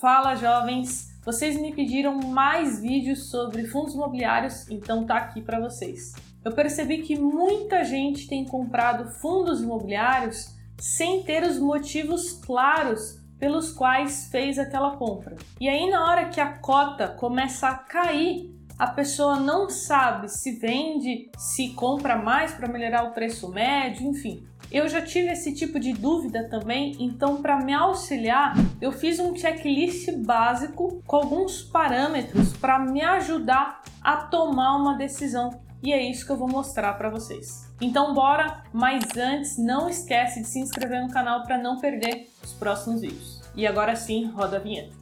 Fala 0.00 0.36
jovens! 0.36 1.12
Vocês 1.24 1.60
me 1.60 1.74
pediram 1.74 2.20
mais 2.20 2.80
vídeos 2.80 3.32
sobre 3.32 3.66
fundos 3.66 3.94
imobiliários, 3.94 4.70
então 4.70 5.04
tá 5.04 5.16
aqui 5.16 5.42
para 5.42 5.58
vocês. 5.58 6.14
Eu 6.44 6.52
percebi 6.52 6.98
que 6.98 7.18
muita 7.18 7.82
gente 7.82 8.28
tem 8.28 8.44
comprado 8.44 9.10
fundos 9.10 9.60
imobiliários 9.60 10.54
sem 10.78 11.24
ter 11.24 11.42
os 11.42 11.58
motivos 11.58 12.34
claros 12.34 13.18
pelos 13.40 13.72
quais 13.72 14.28
fez 14.30 14.56
aquela 14.56 14.96
compra. 14.96 15.34
E 15.60 15.68
aí 15.68 15.90
na 15.90 16.08
hora 16.08 16.28
que 16.28 16.40
a 16.40 16.58
cota 16.58 17.08
começa 17.08 17.66
a 17.66 17.74
cair, 17.74 18.54
a 18.78 18.86
pessoa 18.86 19.40
não 19.40 19.68
sabe 19.68 20.28
se 20.28 20.52
vende, 20.52 21.28
se 21.36 21.70
compra 21.70 22.16
mais 22.16 22.54
para 22.54 22.68
melhorar 22.68 23.02
o 23.02 23.14
preço 23.14 23.48
médio, 23.48 24.06
enfim. 24.06 24.46
Eu 24.70 24.86
já 24.86 25.00
tive 25.00 25.32
esse 25.32 25.54
tipo 25.54 25.80
de 25.80 25.94
dúvida 25.94 26.46
também, 26.48 26.94
então 27.00 27.40
para 27.40 27.58
me 27.58 27.72
auxiliar, 27.72 28.54
eu 28.80 28.92
fiz 28.92 29.18
um 29.18 29.34
checklist 29.34 30.12
básico 30.18 31.02
com 31.06 31.16
alguns 31.16 31.62
parâmetros 31.62 32.52
para 32.54 32.78
me 32.78 33.00
ajudar 33.00 33.82
a 34.02 34.16
tomar 34.16 34.76
uma 34.76 34.94
decisão. 34.94 35.58
E 35.82 35.92
é 35.92 36.02
isso 36.02 36.26
que 36.26 36.32
eu 36.32 36.36
vou 36.36 36.48
mostrar 36.48 36.92
para 36.94 37.08
vocês. 37.08 37.72
Então 37.80 38.12
bora, 38.12 38.64
mas 38.72 39.04
antes 39.16 39.56
não 39.56 39.88
esquece 39.88 40.42
de 40.42 40.48
se 40.48 40.58
inscrever 40.58 41.00
no 41.00 41.12
canal 41.12 41.44
para 41.44 41.56
não 41.56 41.78
perder 41.78 42.28
os 42.42 42.52
próximos 42.52 43.00
vídeos. 43.00 43.40
E 43.54 43.66
agora 43.66 43.96
sim, 43.96 44.26
roda 44.26 44.56
a 44.56 44.60
vinheta. 44.60 44.97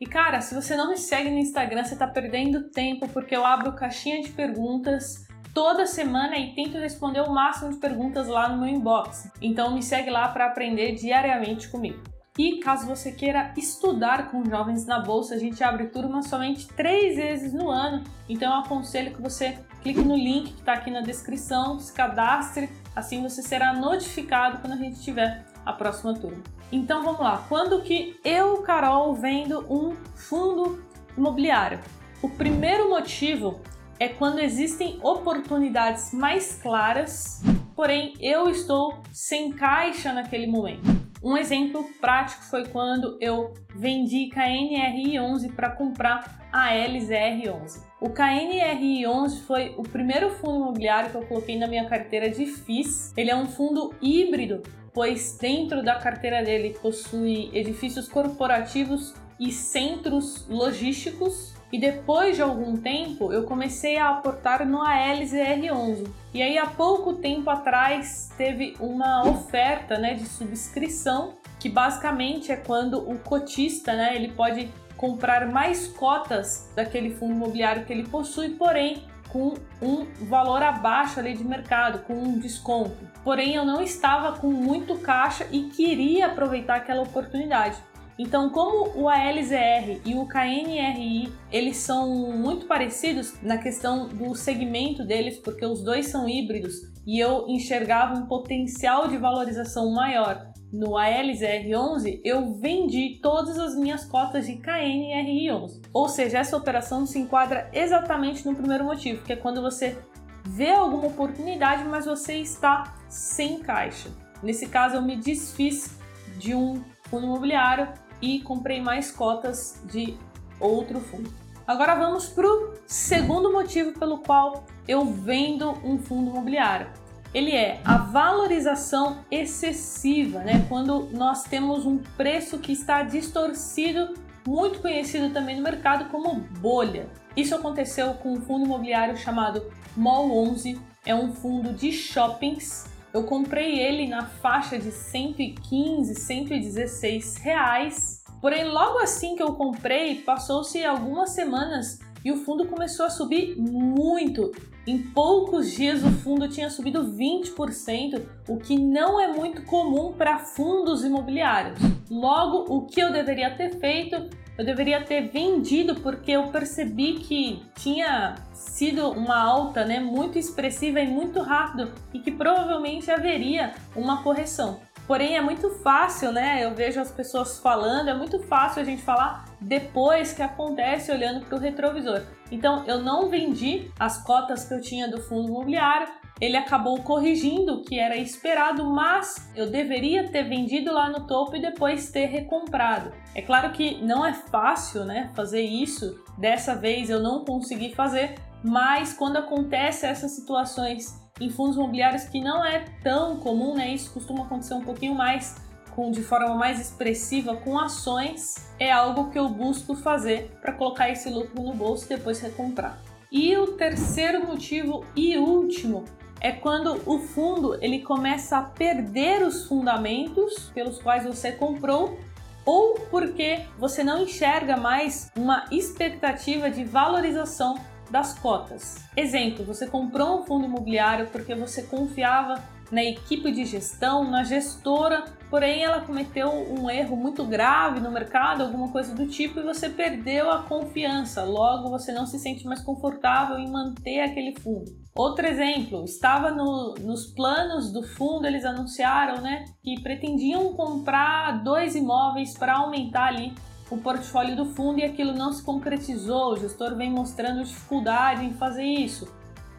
E 0.00 0.06
cara, 0.06 0.40
se 0.40 0.54
você 0.54 0.76
não 0.76 0.90
me 0.90 0.96
segue 0.96 1.28
no 1.28 1.38
Instagram, 1.38 1.84
você 1.84 1.96
tá 1.96 2.06
perdendo 2.06 2.70
tempo 2.70 3.08
porque 3.08 3.34
eu 3.34 3.44
abro 3.44 3.72
caixinha 3.72 4.22
de 4.22 4.30
perguntas 4.30 5.26
toda 5.52 5.86
semana 5.86 6.38
e 6.38 6.54
tento 6.54 6.78
responder 6.78 7.20
o 7.20 7.32
máximo 7.32 7.70
de 7.70 7.78
perguntas 7.78 8.28
lá 8.28 8.48
no 8.48 8.58
meu 8.58 8.68
inbox. 8.68 9.28
Então 9.42 9.74
me 9.74 9.82
segue 9.82 10.08
lá 10.08 10.28
para 10.28 10.46
aprender 10.46 10.92
diariamente 10.92 11.68
comigo. 11.68 12.00
E 12.38 12.60
caso 12.60 12.86
você 12.86 13.10
queira 13.10 13.52
estudar 13.56 14.30
com 14.30 14.44
jovens 14.44 14.86
na 14.86 15.00
bolsa, 15.00 15.34
a 15.34 15.38
gente 15.38 15.64
abre 15.64 15.88
turma 15.88 16.22
somente 16.22 16.68
três 16.68 17.16
vezes 17.16 17.52
no 17.52 17.68
ano. 17.68 18.04
Então 18.28 18.52
eu 18.52 18.60
aconselho 18.60 19.12
que 19.12 19.20
você 19.20 19.58
clique 19.82 20.00
no 20.00 20.14
link 20.14 20.52
que 20.52 20.60
está 20.60 20.74
aqui 20.74 20.92
na 20.92 21.00
descrição, 21.00 21.80
se 21.80 21.92
cadastre, 21.92 22.70
assim 22.94 23.20
você 23.20 23.42
será 23.42 23.72
notificado 23.72 24.58
quando 24.58 24.74
a 24.74 24.76
gente 24.76 25.02
tiver 25.02 25.44
a 25.68 25.72
próxima 25.74 26.14
turma. 26.14 26.42
Então 26.72 27.02
vamos 27.02 27.20
lá, 27.20 27.44
quando 27.46 27.82
que 27.82 28.18
eu, 28.24 28.62
Carol, 28.62 29.14
vendo 29.14 29.60
um 29.70 29.94
fundo 30.14 30.82
imobiliário? 31.16 31.78
O 32.22 32.30
primeiro 32.30 32.88
motivo 32.88 33.60
é 34.00 34.08
quando 34.08 34.38
existem 34.38 34.98
oportunidades 35.02 36.12
mais 36.12 36.58
claras, 36.60 37.42
porém 37.76 38.14
eu 38.18 38.48
estou 38.48 39.02
sem 39.12 39.52
caixa 39.52 40.10
naquele 40.12 40.46
momento. 40.46 40.88
Um 41.22 41.36
exemplo 41.36 41.84
prático 42.00 42.44
foi 42.44 42.64
quando 42.66 43.18
eu 43.20 43.52
vendi 43.74 44.30
KNRI11 44.34 45.54
para 45.54 45.70
comprar 45.70 46.48
a 46.50 46.70
LZR11. 46.70 47.87
O 48.00 48.10
KNRI11 48.10 49.40
foi 49.46 49.74
o 49.76 49.82
primeiro 49.82 50.30
fundo 50.30 50.56
imobiliário 50.56 51.10
que 51.10 51.16
eu 51.16 51.26
coloquei 51.26 51.58
na 51.58 51.66
minha 51.66 51.88
carteira 51.88 52.30
de 52.30 52.46
FIIs. 52.46 53.12
Ele 53.16 53.30
é 53.30 53.36
um 53.36 53.46
fundo 53.46 53.92
híbrido 54.00 54.62
pois 54.98 55.38
dentro 55.40 55.80
da 55.80 55.94
carteira 55.94 56.42
dele 56.42 56.76
possui 56.82 57.50
edifícios 57.52 58.08
corporativos 58.08 59.14
e 59.38 59.52
centros 59.52 60.44
logísticos. 60.48 61.54
E 61.70 61.78
depois 61.78 62.34
de 62.34 62.42
algum 62.42 62.76
tempo, 62.76 63.32
eu 63.32 63.44
comecei 63.44 63.96
a 63.96 64.08
aportar 64.08 64.66
no 64.66 64.78
ALZR11. 64.78 66.10
E 66.34 66.42
aí, 66.42 66.58
há 66.58 66.66
pouco 66.66 67.14
tempo 67.14 67.48
atrás, 67.48 68.32
teve 68.36 68.74
uma 68.80 69.22
oferta 69.22 69.98
né, 69.98 70.14
de 70.14 70.26
subscrição, 70.26 71.34
que 71.60 71.68
basicamente 71.68 72.50
é 72.50 72.56
quando 72.56 72.98
o 72.98 73.18
cotista 73.20 73.94
né, 73.94 74.16
ele 74.16 74.32
pode 74.32 74.68
comprar 74.98 75.46
mais 75.46 75.86
cotas 75.86 76.70
daquele 76.74 77.14
fundo 77.14 77.32
imobiliário 77.32 77.86
que 77.86 77.92
ele 77.92 78.06
possui, 78.06 78.50
porém 78.50 79.04
com 79.28 79.54
um 79.80 80.06
valor 80.26 80.62
abaixo 80.62 81.20
ali 81.20 81.34
de 81.34 81.44
mercado, 81.44 82.00
com 82.00 82.14
um 82.14 82.38
desconto. 82.38 82.96
Porém, 83.22 83.54
eu 83.54 83.64
não 83.64 83.80
estava 83.80 84.38
com 84.38 84.48
muito 84.48 84.96
caixa 84.96 85.46
e 85.52 85.64
queria 85.64 86.26
aproveitar 86.26 86.76
aquela 86.76 87.02
oportunidade. 87.02 87.76
Então, 88.18 88.50
como 88.50 88.98
o 89.00 89.08
ALZR 89.08 90.00
e 90.04 90.14
o 90.14 90.26
KNRI, 90.26 91.32
eles 91.52 91.76
são 91.76 92.32
muito 92.32 92.66
parecidos 92.66 93.40
na 93.42 93.58
questão 93.58 94.08
do 94.08 94.34
segmento 94.34 95.04
deles, 95.04 95.38
porque 95.38 95.64
os 95.64 95.84
dois 95.84 96.06
são 96.06 96.28
híbridos 96.28 96.74
e 97.06 97.20
eu 97.20 97.46
enxergava 97.48 98.18
um 98.18 98.26
potencial 98.26 99.06
de 99.06 99.16
valorização 99.16 99.92
maior 99.92 100.50
no 100.72 100.90
ALZR11, 100.90 102.20
eu 102.24 102.54
vendi 102.54 103.18
todas 103.22 103.58
as 103.58 103.74
minhas 103.74 104.04
cotas 104.04 104.46
de 104.46 104.54
KNRI11. 104.54 105.82
Ou 105.92 106.08
seja, 106.08 106.38
essa 106.38 106.56
operação 106.56 107.06
se 107.06 107.18
enquadra 107.18 107.70
exatamente 107.72 108.46
no 108.46 108.54
primeiro 108.54 108.84
motivo, 108.84 109.24
que 109.24 109.32
é 109.32 109.36
quando 109.36 109.62
você 109.62 109.98
vê 110.44 110.70
alguma 110.70 111.06
oportunidade, 111.06 111.84
mas 111.84 112.04
você 112.04 112.34
está 112.34 112.96
sem 113.08 113.60
caixa. 113.60 114.10
Nesse 114.42 114.68
caso, 114.68 114.96
eu 114.96 115.02
me 115.02 115.16
desfiz 115.16 115.98
de 116.36 116.54
um 116.54 116.82
fundo 117.04 117.26
imobiliário 117.26 117.88
e 118.20 118.40
comprei 118.40 118.80
mais 118.80 119.10
cotas 119.10 119.82
de 119.86 120.16
outro 120.60 121.00
fundo. 121.00 121.32
Agora 121.66 121.94
vamos 121.94 122.28
para 122.28 122.46
o 122.46 122.74
segundo 122.86 123.52
motivo 123.52 123.98
pelo 123.98 124.18
qual 124.18 124.64
eu 124.86 125.04
vendo 125.04 125.70
um 125.84 125.98
fundo 125.98 126.30
imobiliário 126.30 126.88
ele 127.34 127.52
é 127.52 127.80
a 127.84 127.98
valorização 127.98 129.24
excessiva, 129.30 130.40
né? 130.40 130.64
Quando 130.68 131.08
nós 131.12 131.44
temos 131.44 131.84
um 131.84 131.98
preço 132.16 132.58
que 132.58 132.72
está 132.72 133.02
distorcido, 133.02 134.14
muito 134.46 134.80
conhecido 134.80 135.30
também 135.30 135.56
no 135.56 135.62
mercado 135.62 136.06
como 136.10 136.40
bolha. 136.60 137.08
Isso 137.36 137.54
aconteceu 137.54 138.14
com 138.14 138.32
um 138.32 138.40
fundo 138.40 138.64
imobiliário 138.64 139.16
chamado 139.16 139.62
Mall 139.96 140.30
11, 140.50 140.80
é 141.04 141.14
um 141.14 141.32
fundo 141.32 141.72
de 141.72 141.92
shoppings. 141.92 142.86
Eu 143.12 143.24
comprei 143.24 143.78
ele 143.78 144.06
na 144.06 144.24
faixa 144.24 144.78
de 144.78 144.90
115, 144.90 146.14
116 146.14 147.36
reais. 147.36 148.24
Porém, 148.40 148.64
logo 148.64 148.98
assim 148.98 149.36
que 149.36 149.42
eu 149.42 149.54
comprei, 149.54 150.16
passou-se 150.22 150.84
algumas 150.84 151.30
semanas 151.30 151.98
e 152.24 152.32
o 152.32 152.36
fundo 152.36 152.66
começou 152.66 153.06
a 153.06 153.10
subir 153.10 153.56
muito. 153.56 154.52
Em 154.88 154.96
poucos 154.96 155.72
dias 155.72 156.02
o 156.02 156.08
fundo 156.08 156.48
tinha 156.48 156.70
subido 156.70 157.04
20%, 157.12 158.22
o 158.48 158.56
que 158.56 158.74
não 158.74 159.20
é 159.20 159.28
muito 159.28 159.60
comum 159.66 160.14
para 160.14 160.38
fundos 160.38 161.04
imobiliários. 161.04 161.78
Logo, 162.10 162.74
o 162.74 162.86
que 162.86 162.98
eu 162.98 163.12
deveria 163.12 163.54
ter 163.54 163.78
feito? 163.78 164.30
Eu 164.56 164.64
deveria 164.64 165.04
ter 165.04 165.28
vendido 165.28 165.96
porque 165.96 166.30
eu 166.30 166.44
percebi 166.44 167.16
que 167.16 167.62
tinha 167.76 168.36
sido 168.54 169.10
uma 169.10 169.38
alta, 169.38 169.84
né, 169.84 170.00
muito 170.00 170.38
expressiva 170.38 171.00
e 171.00 171.06
muito 171.06 171.42
rápido 171.42 171.92
e 172.14 172.20
que 172.20 172.30
provavelmente 172.30 173.10
haveria 173.10 173.74
uma 173.94 174.22
correção. 174.22 174.80
Porém, 175.08 175.38
é 175.38 175.40
muito 175.40 175.70
fácil, 175.70 176.30
né? 176.30 176.62
Eu 176.62 176.74
vejo 176.74 177.00
as 177.00 177.10
pessoas 177.10 177.58
falando, 177.58 178.10
é 178.10 178.14
muito 178.14 178.38
fácil 178.40 178.82
a 178.82 178.84
gente 178.84 179.00
falar 179.00 179.46
depois 179.58 180.34
que 180.34 180.42
acontece 180.42 181.10
olhando 181.10 181.46
para 181.46 181.56
o 181.56 181.58
retrovisor. 181.58 182.26
Então, 182.52 182.84
eu 182.86 183.02
não 183.02 183.30
vendi 183.30 183.90
as 183.98 184.22
cotas 184.22 184.66
que 184.66 184.74
eu 184.74 184.82
tinha 184.82 185.08
do 185.08 185.18
fundo 185.18 185.48
imobiliário, 185.48 186.08
ele 186.38 186.56
acabou 186.56 187.02
corrigindo 187.02 187.74
o 187.74 187.82
que 187.82 187.98
era 187.98 188.16
esperado, 188.16 188.84
mas 188.84 189.50
eu 189.56 189.70
deveria 189.70 190.28
ter 190.28 190.44
vendido 190.44 190.92
lá 190.92 191.08
no 191.08 191.26
topo 191.26 191.56
e 191.56 191.62
depois 191.62 192.10
ter 192.10 192.26
recomprado. 192.26 193.10
É 193.34 193.42
claro 193.42 193.72
que 193.72 194.00
não 194.04 194.24
é 194.24 194.34
fácil, 194.34 195.04
né, 195.04 195.30
fazer 195.34 195.62
isso. 195.62 196.22
Dessa 196.36 196.76
vez 196.76 197.10
eu 197.10 197.20
não 197.20 197.44
consegui 197.44 197.94
fazer, 197.94 198.34
mas 198.62 199.12
quando 199.12 199.38
acontece 199.38 200.06
essas 200.06 200.32
situações 200.32 201.27
em 201.40 201.50
fundos 201.50 201.76
imobiliários 201.76 202.24
que 202.24 202.40
não 202.40 202.64
é 202.64 202.84
tão 203.02 203.36
comum, 203.36 203.74
né? 203.74 203.92
Isso 203.92 204.10
costuma 204.12 204.44
acontecer 204.44 204.74
um 204.74 204.82
pouquinho 204.82 205.14
mais 205.14 205.56
com 205.98 206.12
de 206.12 206.22
forma 206.22 206.54
mais 206.54 206.80
expressiva 206.80 207.56
com 207.56 207.76
ações, 207.76 208.54
é 208.78 208.92
algo 208.92 209.30
que 209.30 209.38
eu 209.38 209.48
busco 209.48 209.96
fazer 209.96 210.48
para 210.60 210.72
colocar 210.72 211.10
esse 211.10 211.28
lucro 211.28 211.60
no 211.60 211.74
bolso 211.74 212.04
e 212.04 212.16
depois 212.16 212.38
recomprar. 212.40 213.00
E 213.32 213.56
o 213.56 213.72
terceiro 213.72 214.46
motivo 214.46 215.04
e 215.16 215.36
último 215.36 216.04
é 216.40 216.52
quando 216.52 217.02
o 217.04 217.18
fundo 217.18 217.76
ele 217.82 217.98
começa 217.98 218.58
a 218.58 218.62
perder 218.62 219.42
os 219.42 219.66
fundamentos 219.66 220.70
pelos 220.72 221.02
quais 221.02 221.24
você 221.24 221.50
comprou 221.50 222.16
ou 222.64 222.94
porque 223.10 223.64
você 223.76 224.04
não 224.04 224.22
enxerga 224.22 224.76
mais 224.76 225.32
uma 225.36 225.64
expectativa 225.72 226.70
de 226.70 226.84
valorização 226.84 227.76
das 228.10 228.38
cotas. 228.38 229.04
Exemplo, 229.16 229.64
você 229.64 229.86
comprou 229.86 230.40
um 230.40 230.44
fundo 230.44 230.66
imobiliário 230.66 231.28
porque 231.28 231.54
você 231.54 231.82
confiava 231.82 232.62
na 232.90 233.04
equipe 233.04 233.50
de 233.52 233.64
gestão, 233.64 234.30
na 234.30 234.44
gestora, 234.44 235.24
porém 235.50 235.82
ela 235.82 236.00
cometeu 236.00 236.50
um 236.50 236.88
erro 236.88 237.16
muito 237.16 237.44
grave 237.44 238.00
no 238.00 238.10
mercado, 238.10 238.62
alguma 238.62 238.90
coisa 238.90 239.14
do 239.14 239.26
tipo, 239.26 239.60
e 239.60 239.62
você 239.62 239.88
perdeu 239.88 240.50
a 240.50 240.62
confiança. 240.62 241.44
Logo, 241.44 241.90
você 241.90 242.12
não 242.12 242.26
se 242.26 242.38
sente 242.38 242.64
mais 242.64 242.80
confortável 242.80 243.58
em 243.58 243.70
manter 243.70 244.20
aquele 244.20 244.58
fundo. 244.60 244.90
Outro 245.14 245.46
exemplo, 245.46 246.04
estava 246.04 246.50
no, 246.50 246.94
nos 247.00 247.26
planos 247.34 247.92
do 247.92 248.02
fundo, 248.02 248.46
eles 248.46 248.64
anunciaram 248.64 249.42
né, 249.42 249.64
que 249.82 250.00
pretendiam 250.00 250.72
comprar 250.74 251.62
dois 251.62 251.94
imóveis 251.94 252.56
para 252.56 252.76
aumentar 252.76 253.26
ali 253.26 253.52
o 253.90 253.96
portfólio 253.96 254.56
do 254.56 254.66
fundo 254.66 255.00
e 255.00 255.04
aquilo 255.04 255.32
não 255.32 255.52
se 255.52 255.62
concretizou. 255.62 256.52
O 256.52 256.56
gestor 256.56 256.94
vem 256.94 257.10
mostrando 257.10 257.64
dificuldade 257.64 258.44
em 258.44 258.52
fazer 258.52 258.84
isso. 258.84 259.32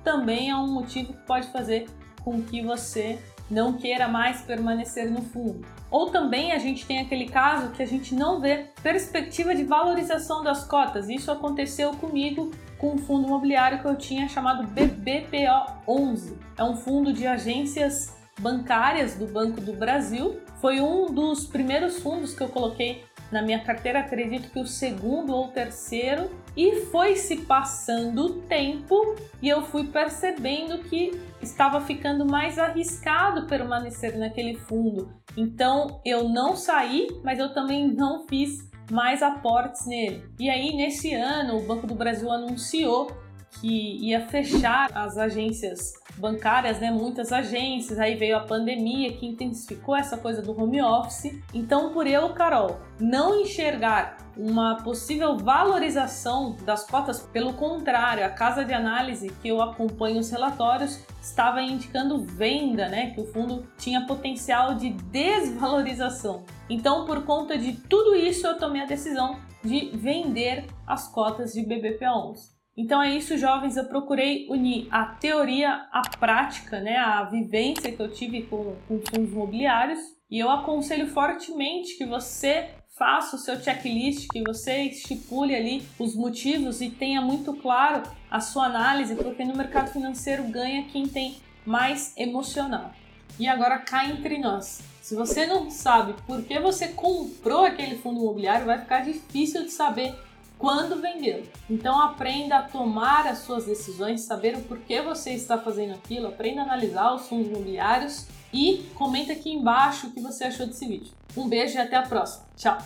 Também 0.04 0.50
é 0.50 0.56
um 0.56 0.68
motivo 0.68 1.14
que 1.14 1.26
pode 1.26 1.48
fazer 1.48 1.88
com 2.24 2.42
que 2.42 2.62
você 2.62 3.20
não 3.50 3.74
queira 3.74 4.08
mais 4.08 4.42
permanecer 4.42 5.10
no 5.10 5.22
fundo. 5.22 5.66
Ou 5.90 6.12
também 6.12 6.52
a 6.52 6.60
gente 6.60 6.86
tem 6.86 7.00
aquele 7.00 7.26
caso 7.28 7.72
que 7.72 7.82
a 7.82 7.86
gente 7.86 8.14
não 8.14 8.40
vê 8.40 8.68
perspectiva 8.84 9.56
de 9.56 9.64
valorização 9.64 10.44
das 10.44 10.64
cotas. 10.64 11.10
Isso 11.10 11.32
aconteceu 11.32 11.92
comigo 11.94 12.52
com 12.78 12.94
um 12.94 12.98
fundo 12.98 13.28
imobiliário 13.28 13.80
que 13.80 13.86
eu 13.86 13.96
tinha 13.96 14.30
chamado 14.30 14.68
BBPO11. 14.68 16.34
É 16.58 16.64
um 16.64 16.76
fundo 16.76 17.12
de 17.12 17.26
agências 17.26 18.19
bancárias 18.40 19.16
do 19.16 19.28
Banco 19.28 19.62
do 19.62 19.74
Brasil. 19.74 20.40
Foi 20.62 20.82
um 20.82 21.14
dos 21.14 21.46
primeiros 21.46 22.00
fundos 22.00 22.34
que 22.34 22.42
eu 22.42 22.50
coloquei 22.50 23.04
na 23.32 23.42
minha 23.42 23.60
carteira, 23.60 24.00
acredito 24.00 24.50
que 24.50 24.60
o 24.60 24.66
segundo 24.66 25.34
ou 25.34 25.50
terceiro, 25.50 26.32
e 26.58 26.82
foi 26.88 27.16
se 27.16 27.38
passando 27.38 28.26
o 28.26 28.42
tempo 28.42 29.16
e 29.42 29.48
eu 29.48 29.62
fui 29.62 29.86
percebendo 29.86 30.80
que 30.80 31.12
estava 31.42 31.80
ficando 31.80 32.26
mais 32.26 32.58
arriscado 32.58 33.46
permanecer 33.46 34.18
naquele 34.18 34.56
fundo. 34.56 35.14
Então 35.38 36.02
eu 36.04 36.28
não 36.28 36.56
saí, 36.56 37.08
mas 37.24 37.40
eu 37.40 37.54
também 37.54 37.94
não 37.94 38.28
fiz 38.28 38.68
mais 38.92 39.22
aportes 39.22 39.86
nele. 39.86 40.24
E 40.40 40.50
aí, 40.50 40.76
nesse 40.76 41.14
ano, 41.14 41.58
o 41.58 41.62
Banco 41.62 41.86
do 41.86 41.94
Brasil 41.94 42.32
anunciou 42.32 43.12
que 43.60 43.98
ia 44.08 44.28
fechar 44.28 44.90
as 44.94 45.18
agências 45.18 45.94
bancárias, 46.18 46.80
né? 46.80 46.92
Muitas 46.92 47.32
agências, 47.32 48.00
aí 48.00 48.16
veio 48.16 48.38
a 48.38 48.42
pandemia 48.42 49.14
que 49.14 49.26
intensificou 49.26 49.96
essa 49.96 50.18
coisa 50.18 50.42
do 50.42 50.60
home 50.60 50.82
office. 50.82 51.40
Então, 51.54 51.92
por 51.92 52.06
eu, 52.06 52.34
Carol, 52.34 52.80
não 53.00 53.42
enxergar 53.42 54.18
uma 54.38 54.76
possível 54.84 55.38
valorização 55.38 56.56
das 56.64 56.86
cotas, 56.86 57.20
pelo 57.20 57.54
contrário, 57.54 58.26
a 58.26 58.30
casa 58.30 58.64
de 58.64 58.74
análise 58.74 59.30
que 59.42 59.50
eu 59.50 59.62
acompanho 59.62 60.20
os 60.20 60.30
relatórios 60.30 61.04
estava 61.22 61.62
indicando 61.62 62.26
venda, 62.26 62.88
né? 62.88 63.12
Que 63.12 63.22
o 63.22 63.26
fundo 63.26 63.68
tinha 63.78 64.06
potencial 64.06 64.76
de 64.76 64.92
desvalorização. 64.92 66.44
Então, 66.70 67.06
por 67.06 67.26
conta 67.26 67.58
de 67.58 67.74
tudo 67.74 68.16
isso, 68.16 68.46
eu 68.48 68.58
tomei 68.58 68.82
a 68.82 68.86
decisão 68.86 69.40
de 69.64 69.90
vender 69.94 70.66
as 70.88 71.08
cotas 71.08 71.54
de 71.54 71.62
BBPA11. 71.62 72.59
Então 72.80 73.04
é 73.04 73.14
isso, 73.14 73.38
jovens. 73.38 73.76
Eu 73.76 73.84
procurei 73.84 74.48
unir 74.50 74.88
a 74.90 75.04
teoria 75.04 75.86
à 75.92 76.02
prática, 76.18 76.80
né, 76.80 76.96
a 76.96 77.26
vivência 77.26 77.92
que 77.92 78.02
eu 78.02 78.10
tive 78.10 78.44
com, 78.44 78.74
com 78.88 79.02
fundos 79.02 79.34
imobiliários. 79.34 80.00
E 80.32 80.40
eu 80.40 80.50
aconselho 80.50 81.06
fortemente 81.08 81.98
que 81.98 82.06
você 82.06 82.70
faça 82.98 83.36
o 83.36 83.40
seu 83.40 83.60
checklist, 83.60 84.28
que 84.32 84.42
você 84.44 84.84
estipule 84.84 85.54
ali 85.54 85.84
os 86.00 86.16
motivos 86.16 86.80
e 86.80 86.90
tenha 86.90 87.20
muito 87.20 87.54
claro 87.56 88.04
a 88.32 88.40
sua 88.40 88.68
análise, 88.68 89.14
porque 89.14 89.44
no 89.44 89.58
mercado 89.58 89.92
financeiro 89.92 90.44
ganha 90.44 90.86
quem 90.86 91.06
tem 91.06 91.36
mais 91.66 92.14
emocional. 92.16 92.94
E 93.38 93.46
agora 93.46 93.78
cá 93.80 94.06
entre 94.06 94.38
nós. 94.38 94.82
Se 95.02 95.16
você 95.16 95.46
não 95.46 95.70
sabe 95.70 96.14
por 96.26 96.44
que 96.44 96.58
você 96.60 96.88
comprou 96.88 97.66
aquele 97.66 97.98
fundo 97.98 98.22
imobiliário, 98.22 98.66
vai 98.66 98.78
ficar 98.78 99.02
difícil 99.02 99.66
de 99.66 99.72
saber 99.72 100.16
quando 100.60 101.02
vendê-lo. 101.02 101.48
Então 101.70 102.00
aprenda 102.00 102.58
a 102.58 102.64
tomar 102.64 103.26
as 103.26 103.40
suas 103.40 103.66
decisões, 103.66 104.22
saber 104.22 104.56
o 104.56 104.62
porquê 104.62 105.02
você 105.02 105.32
está 105.32 105.58
fazendo 105.58 105.94
aquilo, 105.94 106.28
aprenda 106.28 106.62
a 106.62 106.66
analisar 106.66 107.16
os 107.16 107.28
fundos 107.28 107.48
imobiliários 107.48 108.28
e 108.54 108.86
comenta 108.94 109.32
aqui 109.32 109.52
embaixo 109.52 110.08
o 110.08 110.12
que 110.12 110.20
você 110.20 110.44
achou 110.44 110.68
desse 110.68 110.86
vídeo. 110.86 111.14
Um 111.36 111.48
beijo 111.48 111.78
e 111.78 111.82
até 111.82 111.96
a 111.96 112.04
próxima. 112.04 112.46
Tchau! 112.58 112.78